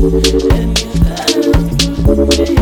[0.00, 0.12] Let
[2.38, 2.57] me.